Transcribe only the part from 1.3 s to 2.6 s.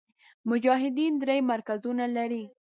مرکزونه لري.